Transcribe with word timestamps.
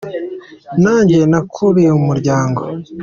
Nanjye 0.83 1.17
nakuriye 1.31 1.89
mumuryango. 1.97 2.61